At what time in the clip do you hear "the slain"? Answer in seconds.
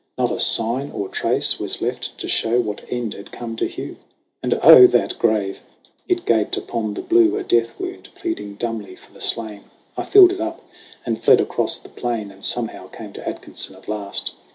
9.13-9.65